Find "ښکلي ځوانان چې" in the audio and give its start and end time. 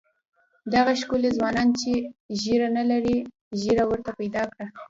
1.01-1.91